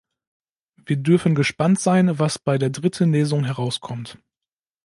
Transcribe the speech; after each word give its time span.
Wir 0.83 0.95
dürfen 0.97 1.35
gespannt 1.35 1.79
sein, 1.79 2.17
was 2.17 2.39
bei 2.39 2.57
der 2.57 2.71
dritten 2.71 3.11
Lesung 3.11 3.43
herauskommt. 3.43 4.17